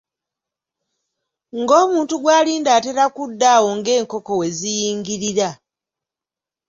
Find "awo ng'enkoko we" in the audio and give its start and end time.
3.57-4.47